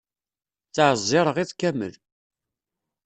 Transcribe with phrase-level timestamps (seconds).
[0.67, 1.93] Ttɛeẓẓireɣ iḍ kamel.